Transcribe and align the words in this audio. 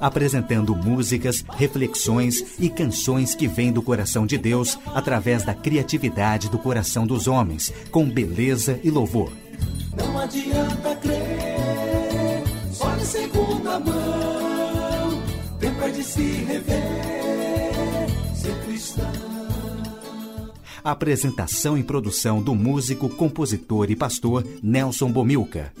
Apresentando 0.00 0.74
músicas, 0.74 1.44
reflexões 1.56 2.44
e 2.58 2.68
canções 2.68 3.34
que 3.34 3.48
vêm 3.48 3.72
do 3.72 3.82
coração 3.82 4.26
de 4.26 4.38
Deus 4.38 4.78
através 4.94 5.42
da 5.44 5.54
criatividade 5.54 6.48
do 6.48 6.58
coração 6.58 7.06
dos 7.06 7.26
homens, 7.26 7.72
com 7.90 8.08
beleza 8.08 8.78
e 8.82 8.90
louvor. 8.90 9.32
Não 9.96 10.18
adianta 10.18 10.94
crer, 10.96 12.44
só 12.72 12.90
de 12.94 13.04
segunda 13.04 13.80
mão. 13.80 15.22
Tempo 15.58 15.82
é 15.82 15.90
de 15.90 16.04
se 16.04 16.22
rever, 16.22 18.06
ser 18.34 18.54
cristão. 18.64 19.28
Apresentação 20.84 21.76
e 21.76 21.82
produção 21.82 22.40
do 22.40 22.54
músico, 22.54 23.08
compositor 23.08 23.90
e 23.90 23.96
pastor 23.96 24.46
Nelson 24.62 25.10
Bomilca. 25.10 25.72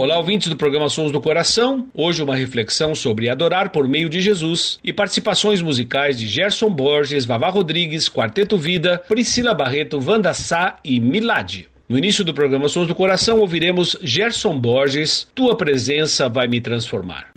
Olá, 0.00 0.16
ouvintes 0.16 0.48
do 0.48 0.54
programa 0.54 0.88
Sons 0.88 1.10
do 1.10 1.20
Coração. 1.20 1.88
Hoje 1.92 2.22
uma 2.22 2.36
reflexão 2.36 2.94
sobre 2.94 3.28
adorar 3.28 3.70
por 3.70 3.88
meio 3.88 4.08
de 4.08 4.20
Jesus 4.20 4.78
e 4.84 4.92
participações 4.92 5.60
musicais 5.60 6.16
de 6.16 6.24
Gerson 6.28 6.70
Borges, 6.70 7.24
Vavá 7.24 7.48
Rodrigues, 7.48 8.08
Quarteto 8.08 8.56
Vida, 8.56 9.02
Priscila 9.08 9.52
Barreto, 9.52 9.98
Wanda 10.00 10.32
Sá 10.32 10.78
e 10.84 11.00
Milad. 11.00 11.66
No 11.88 11.98
início 11.98 12.24
do 12.24 12.32
programa 12.32 12.68
Sons 12.68 12.86
do 12.86 12.94
Coração 12.94 13.40
ouviremos 13.40 13.98
Gerson 14.00 14.56
Borges, 14.56 15.26
Tua 15.34 15.56
presença 15.56 16.28
vai 16.28 16.46
me 16.46 16.60
transformar. 16.60 17.32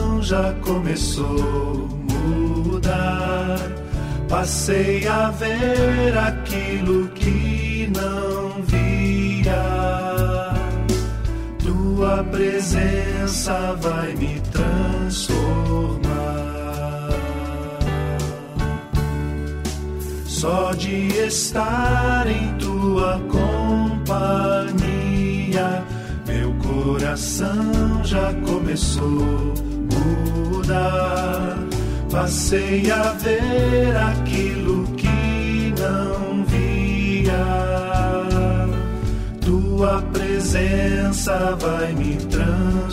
Coração 0.00 0.22
já 0.22 0.54
começou 0.62 1.88
a 2.08 2.14
mudar. 2.14 3.58
Passei 4.28 5.06
a 5.06 5.30
ver 5.30 6.16
aquilo 6.16 7.08
que 7.08 7.90
não 7.94 8.62
via. 8.62 9.62
Tua 11.58 12.24
presença 12.24 13.76
vai 13.80 14.14
me 14.14 14.40
transformar. 14.52 16.00
Só 20.26 20.72
de 20.72 21.08
estar 21.26 22.26
em 22.26 22.56
tua 22.56 23.20
companhia, 23.28 24.72
meu 26.26 26.54
coração 26.54 28.02
já 28.04 28.32
começou 28.46 29.69
mudar. 29.94 31.58
Passei 32.10 32.90
a 32.90 33.12
ver 33.12 33.96
aquilo 33.96 34.84
que 34.96 35.72
não 35.78 36.44
via. 36.44 37.46
Tua 39.40 40.02
presença 40.12 41.56
vai 41.60 41.92
me 41.92 42.16
transformar. 42.16 42.90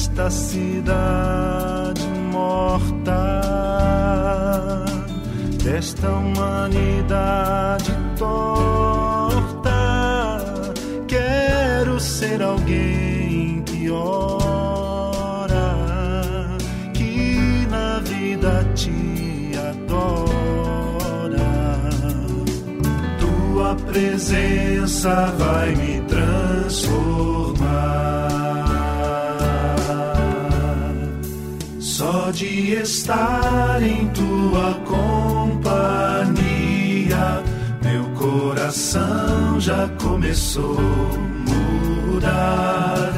Desta 0.00 0.30
cidade 0.30 2.06
morta, 2.32 3.42
desta 5.62 6.08
humanidade 6.08 7.92
torta. 8.16 9.68
Quero 11.06 12.00
ser 12.00 12.40
alguém 12.40 13.62
que 13.66 13.90
ora, 13.90 15.76
que 16.94 17.66
na 17.70 17.98
vida 17.98 18.64
te 18.74 19.52
adora. 19.68 20.30
Tua 23.18 23.74
presença 23.74 25.26
vai 25.36 25.74
me 25.74 25.99
De 32.32 32.74
estar 32.74 33.82
em 33.82 34.06
tua 34.10 34.74
companhia, 34.86 36.32
meu 37.82 38.04
coração 38.16 39.58
já 39.58 39.88
começou 40.00 40.78
a 40.78 41.18
mudar. 41.50 43.12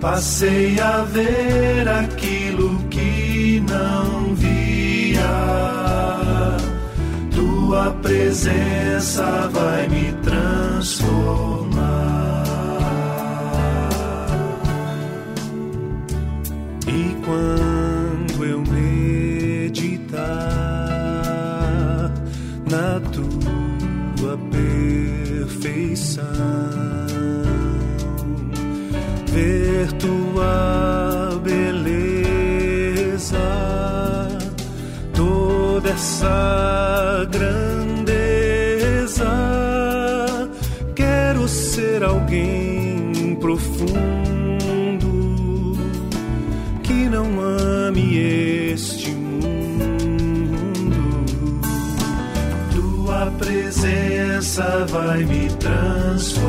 Passei 0.00 0.80
a 0.80 1.04
ver 1.04 1.86
aquilo 1.88 2.78
que 2.88 3.62
não 3.68 4.34
via. 4.34 5.20
Tua 7.34 7.90
presença 8.02 9.50
vai 9.52 9.86
me 9.88 10.10
transformar. 10.22 11.64
E 16.88 17.14
quando 17.24 17.63
toda 36.04 36.10
essa 36.10 37.26
grandeza, 37.30 38.04
quero 40.94 41.48
ser 41.48 42.04
alguém 42.04 43.34
profundo 43.40 43.88
que 46.82 47.08
não 47.08 47.40
ame 47.40 48.18
este 48.72 49.10
mundo. 49.10 49.54
Tua 52.74 53.32
presença 53.38 54.84
vai 54.90 55.24
me 55.24 55.48
transformar. 55.56 56.44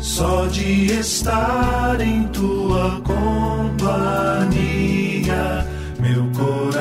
Só 0.00 0.46
de 0.46 0.92
estar 1.00 2.00
em 2.00 2.24
tua 2.28 3.00
companhia, 3.00 4.39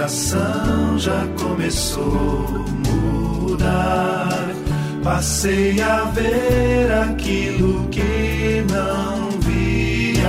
coração 0.10 0.98
já 0.98 1.28
começou 1.40 2.48
a 2.48 2.66
mudar. 2.90 4.50
Passei 5.04 5.80
a 5.80 6.06
ver 6.06 6.92
aquilo 6.92 7.88
que 7.90 8.66
não 8.72 9.30
via. 9.42 10.28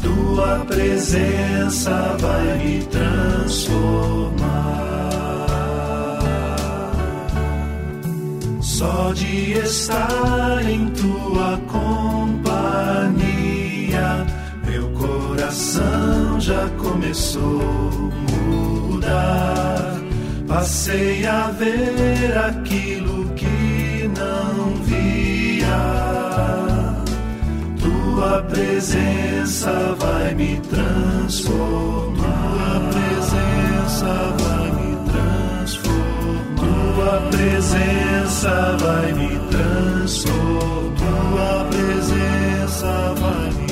Tua 0.00 0.64
presença 0.66 2.16
vai 2.20 2.58
me 2.58 2.84
transformar. 2.84 4.34
Só 8.60 9.12
de 9.12 9.52
estar 9.52 10.64
em 10.64 10.86
tua 10.90 11.58
companhia, 11.66 13.33
começou 17.14 18.10
mudar. 18.48 20.00
Passei 20.48 21.24
a 21.24 21.48
ver 21.52 22.36
aquilo 22.36 23.28
que 23.34 24.10
não 24.16 24.74
via. 24.82 25.78
Tua 27.78 28.42
presença 28.42 29.70
vai 29.96 30.34
me 30.34 30.60
transformar. 30.68 32.26
Tua 32.50 32.80
presença 32.90 34.10
vai 34.42 34.70
me 34.72 34.96
transformar. 35.12 36.56
Tua 36.56 37.30
presença 37.30 38.76
vai 38.80 39.12
me 39.12 39.38
transformar. 39.50 40.64
Tua 40.98 41.64
presença 41.70 43.14
vai 43.20 43.50
me 43.52 43.64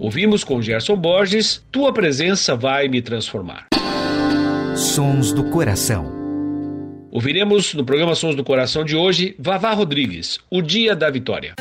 Ouvimos 0.00 0.44
com 0.44 0.62
Gerson 0.62 0.96
Borges, 0.96 1.64
Tua 1.72 1.92
presença 1.92 2.54
vai 2.54 2.86
me 2.88 3.02
transformar. 3.02 3.66
Sons 4.76 5.32
do 5.32 5.44
Coração. 5.50 6.12
Ouviremos 7.10 7.74
no 7.74 7.84
programa 7.84 8.14
Sons 8.14 8.36
do 8.36 8.44
Coração 8.44 8.84
de 8.84 8.94
hoje 8.94 9.34
Vavá 9.38 9.72
Rodrigues, 9.72 10.38
O 10.48 10.62
Dia 10.62 10.94
da 10.94 11.10
Vitória. 11.10 11.54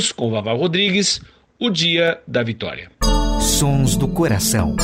Ouvimos 0.00 0.12
com 0.12 0.30
Vavá 0.30 0.54
Rodrigues, 0.54 1.20
O 1.58 1.68
Dia 1.68 2.22
da 2.26 2.42
Vitória. 2.42 2.90
Sons 3.38 3.96
do 3.96 4.08
Coração. 4.08 4.74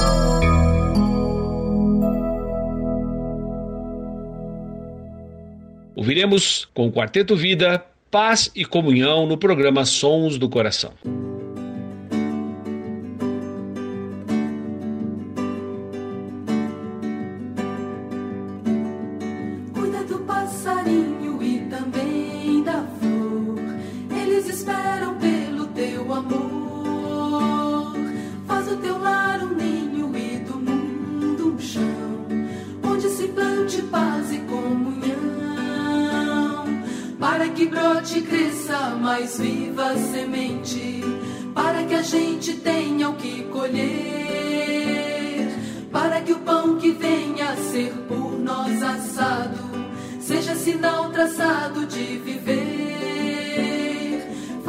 Ouviremos 5.95 6.69
com 6.75 6.87
o 6.87 6.93
Quarteto 6.93 7.35
Vida, 7.35 7.83
Paz 8.11 8.51
e 8.55 8.63
Comunhão 8.63 9.27
no 9.27 9.39
programa 9.39 9.87
Sons 9.87 10.37
do 10.37 10.51
Coração. 10.51 10.93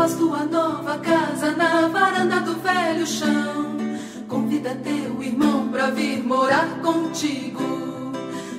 Faz 0.07 0.19
tua 0.19 0.45
nova 0.45 0.99
casa 0.99 1.51
na 1.51 1.89
varanda 1.89 2.39
do 2.39 2.53
velho 2.61 3.05
chão. 3.05 3.75
Convida 4.29 4.73
teu 4.75 5.21
irmão 5.21 5.67
pra 5.67 5.89
vir 5.89 6.23
morar 6.23 6.79
contigo. 6.81 7.61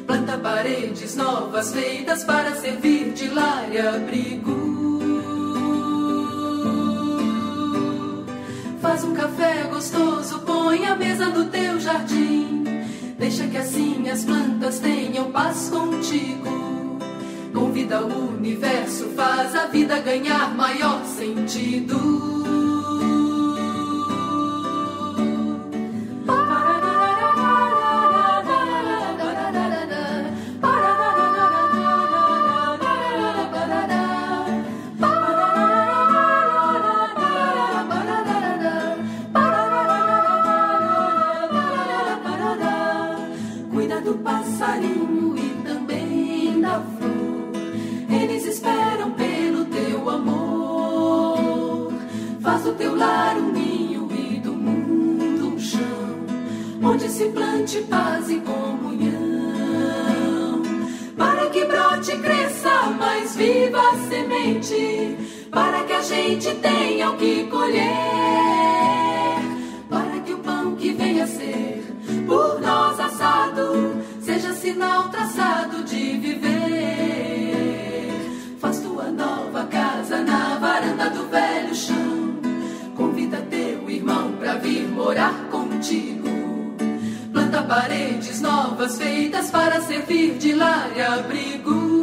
Planta 0.07 0.37
paredes 0.37 1.17
novas 1.17 1.73
feitas 1.73 2.23
para 2.23 2.55
servir 2.55 3.15
de 3.15 3.29
lar 3.29 3.67
e 3.73 3.79
abrigo. 3.79 5.01
Faz 8.83 9.05
um 9.05 9.15
café 9.15 9.63
gostoso, 9.71 10.41
põe 10.41 10.85
a 10.85 10.97
mesa 10.97 11.31
no 11.31 11.47
teu 11.47 11.81
jardim. 11.81 12.65
Deixa 13.19 13.47
que 13.47 13.57
assim 13.57 14.07
as 14.11 14.23
plantas 14.23 14.81
tenham 14.81 15.31
paz 15.31 15.71
contigo. 15.71 16.58
Convida 17.59 18.01
o 18.01 18.29
universo, 18.29 19.09
faz 19.17 19.53
a 19.57 19.67
vida 19.67 19.99
ganhar 19.99 20.55
maior 20.55 21.05
sentido. 21.05 21.99
passarinho 44.25 45.18
plante 57.69 57.83
paz 57.83 58.31
e 58.31 58.41
comunhão. 58.41 59.19
Para 61.17 61.51
que 61.51 61.65
brote 61.67 62.17
cresça 62.19 62.87
mais 62.99 63.37
viva 63.37 63.79
a 63.79 64.09
semente, 64.09 65.17
para 65.51 65.85
que 65.85 65.93
a 65.93 66.01
gente 66.01 66.55
tenha 66.57 66.78
paredes 87.69 88.41
novas 88.41 88.97
feitas 88.97 89.51
para 89.51 89.81
servir 89.83 90.39
de 90.39 90.55
lar 90.55 90.91
e 90.97 91.03
abrigo. 91.03 91.99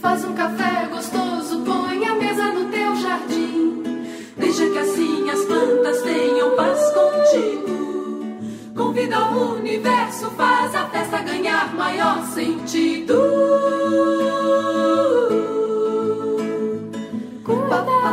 Faz 0.00 0.24
um 0.24 0.34
café 0.34 0.86
gostoso, 0.92 1.60
põe 1.60 2.04
a 2.04 2.14
mesa 2.16 2.52
no 2.52 2.66
teu 2.66 2.96
jardim. 2.96 3.82
Deixa 4.36 4.68
que 4.68 4.78
assim 4.78 5.30
as 5.30 5.40
plantas 5.46 6.02
tenham 6.02 6.54
paz 6.54 6.78
contigo. 6.92 7.74
Convida 8.76 9.18
o 9.30 9.54
universo, 9.54 10.30
faz 10.32 10.74
a 10.74 10.86
festa 10.88 11.22
ganhar 11.22 11.74
maior 11.74 12.22
sentido. 12.26 13.14
Cuida 17.42 18.03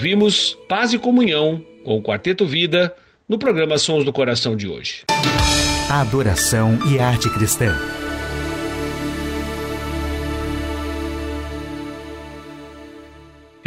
Ouvimos 0.00 0.56
Paz 0.66 0.94
e 0.94 0.98
Comunhão 0.98 1.62
com 1.84 1.98
o 1.98 2.02
Quarteto 2.02 2.46
Vida 2.46 2.96
no 3.28 3.38
programa 3.38 3.76
Sons 3.76 4.02
do 4.02 4.10
Coração 4.10 4.56
de 4.56 4.66
hoje. 4.66 5.04
Adoração 5.90 6.78
e 6.90 6.98
arte 6.98 7.28
cristã. 7.28 7.76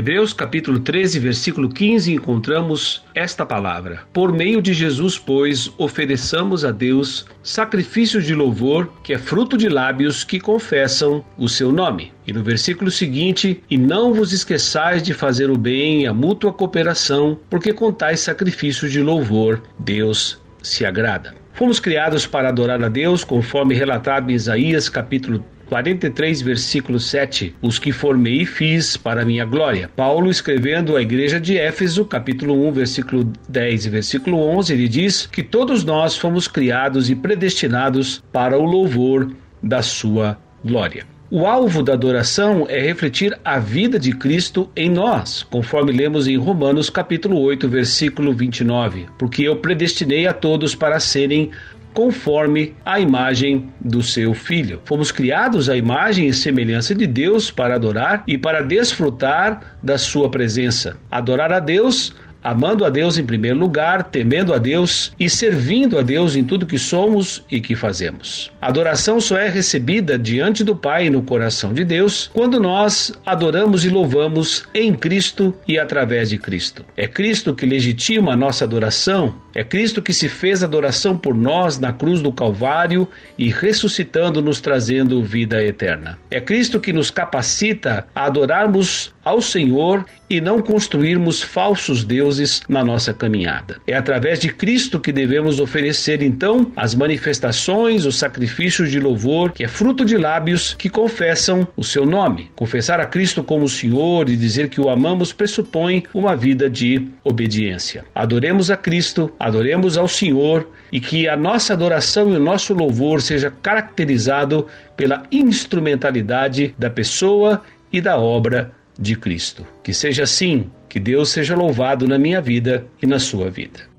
Hebreus 0.03 0.33
capítulo 0.33 0.81
13, 0.81 1.17
versículo 1.17 1.69
15, 1.69 2.11
encontramos 2.11 3.01
esta 3.15 3.45
palavra: 3.45 4.01
Por 4.11 4.33
meio 4.33 4.61
de 4.61 4.73
Jesus, 4.73 5.17
pois, 5.17 5.71
ofereçamos 5.77 6.65
a 6.65 6.71
Deus 6.71 7.25
sacrifícios 7.41 8.25
de 8.25 8.35
louvor, 8.35 8.91
que 9.01 9.13
é 9.13 9.17
fruto 9.17 9.57
de 9.57 9.69
lábios 9.69 10.25
que 10.25 10.41
confessam 10.41 11.23
o 11.37 11.47
seu 11.47 11.71
nome. 11.71 12.11
E 12.27 12.33
no 12.33 12.43
versículo 12.43 12.91
seguinte: 12.91 13.63
E 13.69 13.77
não 13.77 14.13
vos 14.13 14.33
esqueçais 14.33 15.01
de 15.01 15.13
fazer 15.13 15.49
o 15.49 15.57
bem 15.57 16.01
e 16.01 16.05
a 16.05 16.13
mútua 16.13 16.51
cooperação, 16.51 17.39
porque 17.49 17.71
com 17.71 17.89
tais 17.89 18.19
sacrifícios 18.19 18.91
de 18.91 19.01
louvor 19.01 19.63
Deus 19.79 20.37
se 20.61 20.85
agrada. 20.85 21.33
Fomos 21.53 21.79
criados 21.79 22.25
para 22.27 22.49
adorar 22.49 22.83
a 22.83 22.89
Deus, 22.89 23.23
conforme 23.23 23.73
relatado 23.73 24.29
em 24.29 24.33
Isaías 24.33 24.89
capítulo 24.89 25.45
43, 25.67 26.41
versículo 26.41 26.99
7, 26.99 27.55
os 27.61 27.79
que 27.79 27.91
formei 27.91 28.41
e 28.41 28.45
fiz 28.45 28.97
para 28.97 29.25
minha 29.25 29.45
glória. 29.45 29.89
Paulo, 29.95 30.29
escrevendo 30.29 30.95
à 30.95 31.01
igreja 31.01 31.39
de 31.39 31.57
Éfeso, 31.57 32.05
capítulo 32.05 32.67
1, 32.67 32.71
versículo 32.71 33.31
10 33.49 33.85
e 33.85 33.89
versículo 33.89 34.37
11, 34.37 34.73
ele 34.73 34.87
diz 34.87 35.25
que 35.25 35.43
todos 35.43 35.83
nós 35.83 36.17
fomos 36.17 36.47
criados 36.47 37.09
e 37.09 37.15
predestinados 37.15 38.23
para 38.31 38.57
o 38.57 38.63
louvor 38.63 39.31
da 39.61 39.81
sua 39.81 40.37
glória. 40.63 41.05
O 41.35 41.47
alvo 41.47 41.81
da 41.81 41.93
adoração 41.93 42.67
é 42.69 42.79
refletir 42.79 43.35
a 43.43 43.57
vida 43.57 43.97
de 43.97 44.11
Cristo 44.11 44.69
em 44.75 44.87
nós, 44.87 45.41
conforme 45.41 45.91
lemos 45.91 46.27
em 46.27 46.37
Romanos 46.37 46.91
capítulo 46.91 47.39
8, 47.39 47.67
versículo 47.67 48.33
29, 48.33 49.07
porque 49.17 49.41
eu 49.41 49.55
predestinei 49.55 50.27
a 50.27 50.33
todos 50.33 50.75
para 50.75 50.99
serem 50.99 51.49
conforme 51.93 52.75
a 52.85 52.99
imagem 52.99 53.69
do 53.79 54.01
seu 54.01 54.33
filho. 54.33 54.81
Fomos 54.85 55.11
criados 55.11 55.69
à 55.69 55.77
imagem 55.77 56.27
e 56.27 56.33
semelhança 56.33 56.95
de 56.95 57.05
Deus 57.05 57.51
para 57.51 57.75
adorar 57.75 58.23
e 58.27 58.37
para 58.37 58.61
desfrutar 58.61 59.77
da 59.81 59.97
sua 59.97 60.29
presença. 60.29 60.97
Adorar 61.11 61.51
a 61.51 61.59
Deus 61.59 62.13
amando 62.43 62.83
a 62.83 62.89
Deus 62.89 63.17
em 63.17 63.25
primeiro 63.25 63.57
lugar, 63.57 64.03
temendo 64.03 64.53
a 64.53 64.57
Deus 64.57 65.13
e 65.17 65.29
servindo 65.29 65.97
a 65.97 66.01
Deus 66.01 66.35
em 66.35 66.43
tudo 66.43 66.65
que 66.65 66.77
somos 66.77 67.43
e 67.49 67.61
que 67.61 67.75
fazemos. 67.75 68.51
Adoração 68.63 69.19
só 69.19 69.37
é 69.37 69.49
recebida 69.49 70.17
diante 70.17 70.63
do 70.63 70.73
Pai 70.73 71.09
no 71.09 71.21
coração 71.21 71.73
de 71.73 71.83
Deus 71.83 72.31
quando 72.33 72.61
nós 72.61 73.11
adoramos 73.25 73.83
e 73.83 73.89
louvamos 73.89 74.63
em 74.73 74.93
Cristo 74.93 75.53
e 75.67 75.77
através 75.77 76.29
de 76.29 76.37
Cristo. 76.37 76.85
É 76.95 77.05
Cristo 77.05 77.53
que 77.53 77.65
legitima 77.65 78.31
a 78.31 78.37
nossa 78.37 78.63
adoração, 78.63 79.35
é 79.53 79.65
Cristo 79.65 80.01
que 80.01 80.13
se 80.13 80.29
fez 80.29 80.63
adoração 80.63 81.17
por 81.17 81.35
nós 81.35 81.77
na 81.77 81.91
cruz 81.91 82.21
do 82.21 82.31
Calvário 82.31 83.05
e 83.37 83.49
ressuscitando 83.49 84.41
nos 84.41 84.61
trazendo 84.61 85.21
vida 85.21 85.61
eterna. 85.61 86.17
É 86.31 86.39
Cristo 86.39 86.79
que 86.79 86.93
nos 86.93 87.11
capacita 87.11 88.07
a 88.15 88.25
adorarmos 88.27 89.13
ao 89.25 89.41
Senhor 89.41 90.05
e 90.29 90.41
não 90.41 90.61
construirmos 90.61 91.41
falsos 91.41 92.03
deuses 92.03 92.61
na 92.67 92.83
nossa 92.83 93.13
caminhada. 93.13 93.79
É 93.85 93.95
através 93.95 94.39
de 94.39 94.49
Cristo 94.49 94.99
que 94.99 95.11
devemos 95.11 95.59
oferecer 95.59 96.21
então 96.21 96.71
as 96.75 96.95
manifestações, 96.95 98.05
os 98.05 98.17
sacrifícios 98.17 98.52
de 98.89 98.99
louvor, 98.99 99.51
que 99.51 99.63
é 99.63 99.67
fruto 99.67 100.05
de 100.05 100.17
lábios 100.17 100.73
que 100.73 100.89
confessam 100.89 101.67
o 101.75 101.83
seu 101.83 102.05
nome. 102.05 102.49
Confessar 102.55 102.99
a 102.99 103.05
Cristo 103.05 103.43
como 103.43 103.67
Senhor 103.67 104.29
e 104.29 104.35
dizer 104.35 104.69
que 104.69 104.79
o 104.79 104.89
amamos 104.89 105.33
pressupõe 105.33 106.03
uma 106.13 106.35
vida 106.35 106.69
de 106.69 107.07
obediência. 107.23 108.05
Adoremos 108.13 108.71
a 108.71 108.77
Cristo, 108.77 109.31
adoremos 109.39 109.97
ao 109.97 110.07
Senhor 110.07 110.67
e 110.91 110.99
que 110.99 111.27
a 111.27 111.35
nossa 111.35 111.73
adoração 111.73 112.31
e 112.31 112.35
o 112.35 112.39
nosso 112.39 112.73
louvor 112.73 113.21
seja 113.21 113.51
caracterizado 113.51 114.67
pela 114.95 115.23
instrumentalidade 115.31 116.73
da 116.77 116.89
pessoa 116.89 117.61
e 117.91 117.99
da 117.99 118.17
obra 118.17 118.71
de 118.97 119.15
Cristo. 119.15 119.65
Que 119.83 119.93
seja 119.93 120.23
assim, 120.23 120.69
que 120.87 120.99
Deus 120.99 121.29
seja 121.29 121.55
louvado 121.55 122.07
na 122.07 122.17
minha 122.17 122.41
vida 122.41 122.85
e 123.01 123.07
na 123.07 123.19
sua 123.19 123.49
vida. 123.49 123.92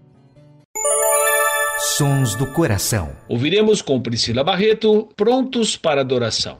Sons 1.76 2.36
do 2.36 2.46
Coração. 2.46 3.10
Ouviremos 3.28 3.82
com 3.82 4.00
Priscila 4.00 4.44
Barreto, 4.44 5.08
Prontos 5.16 5.76
para 5.76 6.02
Adoração. 6.02 6.56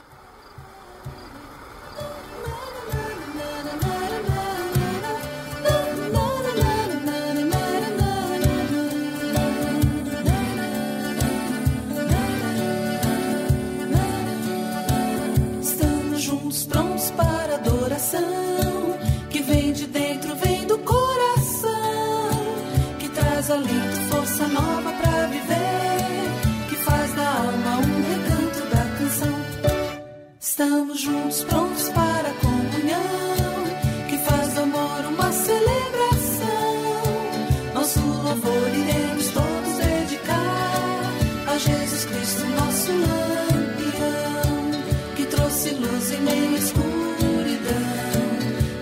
Trouxe 45.45 45.71
luz 45.75 46.11
em 46.11 46.21
meio 46.23 46.57
escuridão. 46.57 46.85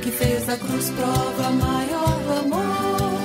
Que 0.01 0.11
fez 0.13 0.47
da 0.47 0.57
cruz 0.57 0.91
prova 0.91 1.51
maior 1.51 2.21
do 2.21 2.33
amor. 2.39 3.21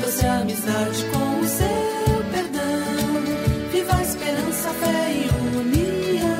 Trouxe 0.00 0.26
amizade 0.26 1.04
com 1.06 1.40
o 1.40 1.48
seu 1.48 2.22
perdão. 2.30 3.70
Viva 3.72 3.96
a 3.96 4.02
esperança, 4.02 4.68
fé 4.80 5.10
e 5.10 5.30
união 5.58 6.36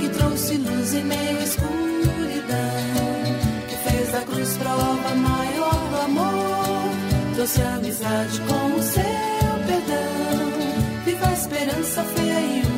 que 0.00 0.08
trouxe 0.10 0.56
luz 0.56 0.94
em 0.94 1.04
meio 1.04 1.42
escuridão, 1.42 2.56
que 3.68 3.90
fez 3.90 4.12
da 4.12 4.20
cruz 4.20 4.56
prova 4.56 5.14
maior 5.16 5.88
do 5.90 5.96
amor. 6.04 7.34
Trouxe 7.34 7.60
amizade 7.62 8.40
com 8.42 8.76
o 8.76 8.82
seu 8.82 9.02
perdão. 9.66 11.04
Viva 11.04 11.26
a 11.26 11.32
esperança, 11.32 12.04
fé 12.04 12.22
e 12.22 12.60
união. 12.60 12.69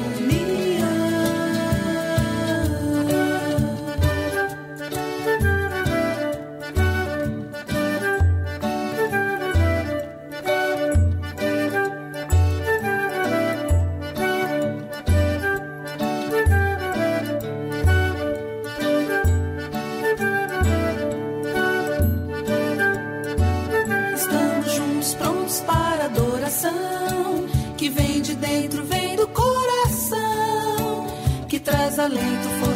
Traz 32.13 32.47
alento, 32.47 32.72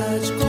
Trouxe 0.00 0.39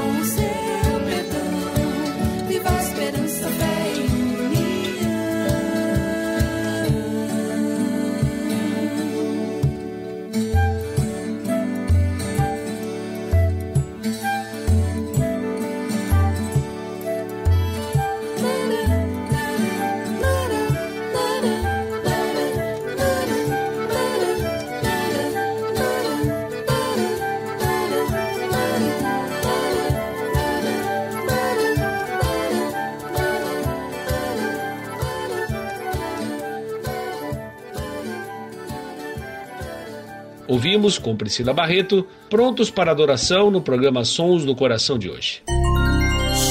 Ouvimos 40.52 40.98
com 40.98 41.16
Priscila 41.16 41.54
Barreto, 41.54 42.06
prontos 42.30 42.70
para 42.70 42.92
adoração 42.92 43.50
no 43.50 43.62
programa 43.62 44.04
Sons 44.04 44.44
do 44.44 44.54
Coração 44.54 45.00
de 45.00 45.10
hoje. 45.10 45.42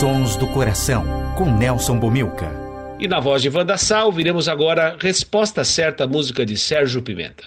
Sons 0.00 0.36
do 0.36 0.46
Coração, 0.46 1.04
com 1.36 1.54
Nelson 1.54 1.98
Bomilca. 1.98 2.50
E 2.98 3.06
na 3.06 3.20
voz 3.20 3.42
de 3.42 3.50
Wanda 3.50 3.76
Sal, 3.76 4.10
viremos 4.10 4.48
agora 4.48 4.96
Resposta 4.98 5.64
Certa, 5.64 6.06
música 6.06 6.46
de 6.46 6.56
Sérgio 6.56 7.02
Pimenta. 7.02 7.44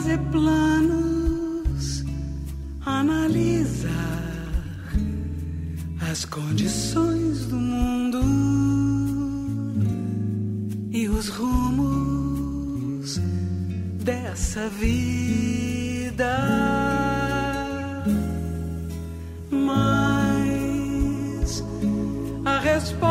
Fazer 0.00 0.18
planos, 0.32 2.04
analisar 2.86 3.92
as 6.10 6.24
condições 6.24 7.44
do 7.44 7.56
mundo 7.56 8.22
e 10.90 11.06
os 11.06 11.28
rumos 11.28 13.18
dessa 14.02 14.70
vida. 14.70 16.38
Mas 19.50 20.02
a 22.46 22.58
resposta 22.58 23.09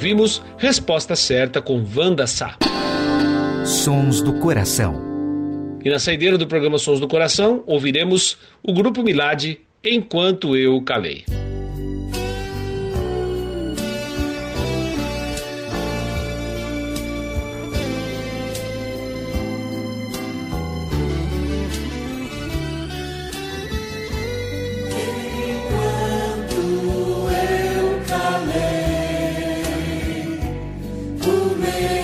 Ouvimos 0.00 0.40
Resposta 0.56 1.14
Certa 1.14 1.60
com 1.60 1.84
Wanda 1.94 2.26
Sá. 2.26 2.56
Sons 3.66 4.22
do 4.22 4.32
Coração. 4.40 4.94
E 5.84 5.90
na 5.90 5.98
saideira 5.98 6.38
do 6.38 6.46
programa 6.46 6.78
Sons 6.78 6.98
do 7.00 7.06
Coração, 7.06 7.62
ouviremos 7.66 8.38
o 8.62 8.72
Grupo 8.72 9.02
Milad 9.02 9.58
Enquanto 9.84 10.56
Eu 10.56 10.80
Calei. 10.80 11.26
me. 31.30 31.99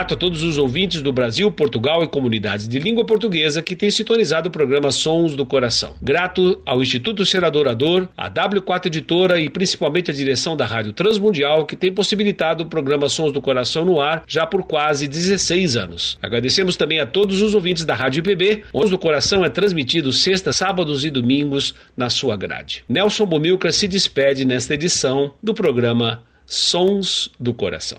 Grato 0.00 0.14
a 0.14 0.16
todos 0.16 0.42
os 0.42 0.56
ouvintes 0.56 1.02
do 1.02 1.12
Brasil, 1.12 1.52
Portugal 1.52 2.02
e 2.02 2.08
comunidades 2.08 2.66
de 2.66 2.78
língua 2.78 3.04
portuguesa 3.04 3.60
que 3.60 3.76
têm 3.76 3.90
sintonizado 3.90 4.48
o 4.48 4.50
programa 4.50 4.90
Sons 4.90 5.36
do 5.36 5.44
Coração. 5.44 5.94
Grato 6.00 6.58
ao 6.64 6.80
Instituto 6.80 7.26
Ser 7.26 7.44
Adorador, 7.44 8.08
à 8.16 8.30
W4 8.30 8.86
Editora 8.86 9.38
e 9.38 9.50
principalmente 9.50 10.10
à 10.10 10.14
direção 10.14 10.56
da 10.56 10.64
Rádio 10.64 10.94
Transmundial 10.94 11.66
que 11.66 11.76
tem 11.76 11.92
possibilitado 11.92 12.64
o 12.64 12.66
programa 12.66 13.10
Sons 13.10 13.30
do 13.30 13.42
Coração 13.42 13.84
no 13.84 14.00
ar 14.00 14.24
já 14.26 14.46
por 14.46 14.62
quase 14.62 15.06
16 15.06 15.76
anos. 15.76 16.16
Agradecemos 16.22 16.76
também 16.76 16.98
a 16.98 17.04
todos 17.04 17.42
os 17.42 17.54
ouvintes 17.54 17.84
da 17.84 17.94
Rádio 17.94 18.20
IPB, 18.20 18.64
Sons 18.72 18.88
do 18.88 18.98
Coração 18.98 19.44
é 19.44 19.50
transmitido 19.50 20.14
sextas, 20.14 20.56
sábados 20.56 21.04
e 21.04 21.10
domingos 21.10 21.74
na 21.94 22.08
sua 22.08 22.38
grade. 22.38 22.84
Nelson 22.88 23.26
Bomilcar 23.26 23.70
se 23.70 23.86
despede 23.86 24.46
nesta 24.46 24.72
edição 24.72 25.34
do 25.42 25.52
programa 25.52 26.22
Sons 26.46 27.30
do 27.38 27.52
Coração. 27.52 27.98